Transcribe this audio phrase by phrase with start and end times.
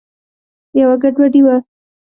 [0.79, 1.55] یوه ګډوډي وه.